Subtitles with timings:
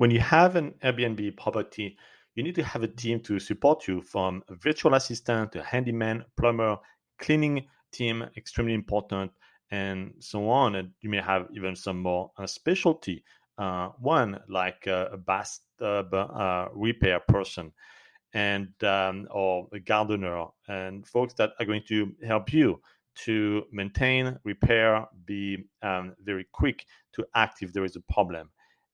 [0.00, 1.94] when you have an Airbnb property,
[2.34, 6.24] you need to have a team to support you from a virtual assistant to handyman,
[6.38, 6.78] plumber,
[7.18, 9.30] cleaning team, extremely important,
[9.70, 10.76] and so on.
[10.76, 13.22] And you may have even some more uh, specialty
[13.58, 17.70] uh, one, like a, a bathtub uh, repair person,
[18.32, 22.80] and um, or a gardener, and folks that are going to help you
[23.26, 28.48] to maintain, repair, be um, very quick to act if there is a problem.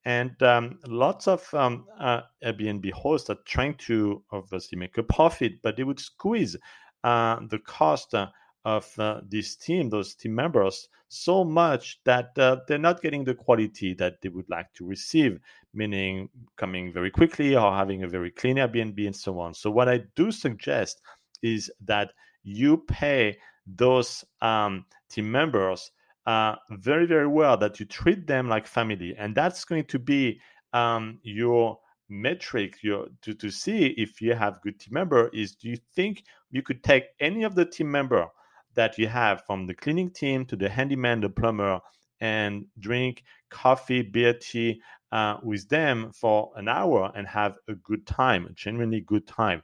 [0.07, 5.55] And um, lots of um, uh, Airbnb hosts are trying to obviously make a profit,
[5.65, 6.56] but they would squeeze
[7.02, 8.29] uh, the cost uh,
[8.65, 13.34] of uh, this team, those team members, so much that uh, they're not getting the
[13.34, 15.41] quality that they would like to receive,
[15.74, 19.54] meaning coming very quickly or having a very clean Airbnb and so on.
[19.54, 21.01] So, what I do suggest
[21.43, 22.12] is that
[22.45, 25.91] you pay those um, team members
[26.27, 29.15] uh, very, very well, that you treat them like family.
[29.16, 30.41] And that's going to be
[30.73, 35.68] um, your metric your, to, to see if you have good team member is do
[35.68, 38.27] you think you could take any of the team member
[38.74, 41.80] that you have from the cleaning team to the handyman, the plumber,
[42.21, 44.80] and drink coffee, beer, tea
[45.13, 49.63] uh, with them for an hour and have a good time, a genuinely good time.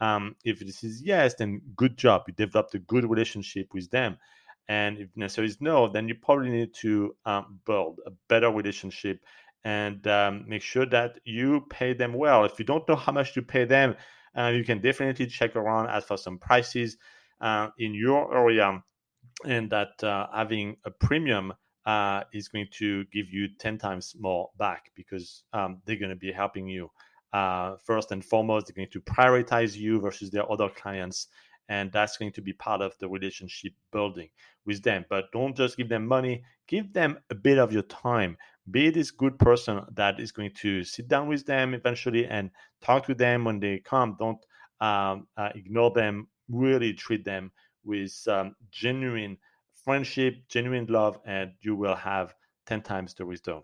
[0.00, 2.22] Um, if this is yes, then good job.
[2.26, 4.16] You developed a good relationship with them.
[4.68, 9.20] And if answer is no, then you probably need to um, build a better relationship
[9.64, 12.44] and um, make sure that you pay them well.
[12.44, 13.96] If you don't know how much to pay them,
[14.36, 16.96] uh, you can definitely check around, ask for some prices
[17.40, 18.82] uh, in your area,
[19.44, 21.52] and that uh, having a premium
[21.86, 26.16] uh, is going to give you 10 times more back because um, they're going to
[26.16, 26.90] be helping you.
[27.32, 31.28] Uh, first and foremost, they're going to prioritize you versus their other clients.
[31.72, 34.28] And that's going to be part of the relationship building
[34.66, 35.06] with them.
[35.08, 38.36] But don't just give them money, give them a bit of your time.
[38.70, 42.50] Be this good person that is going to sit down with them eventually and
[42.82, 44.16] talk to them when they come.
[44.18, 44.38] Don't
[44.82, 47.50] um, uh, ignore them really treat them
[47.84, 49.38] with um, genuine
[49.82, 52.34] friendship, genuine love, and you will have
[52.66, 53.62] 10 times the wisdom.